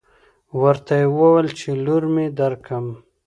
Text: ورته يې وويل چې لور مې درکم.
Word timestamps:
ورته 0.61 0.93
يې 1.01 1.07
وويل 1.17 1.47
چې 1.59 1.69
لور 1.85 2.03
مې 2.13 2.25
درکم. 2.37 2.85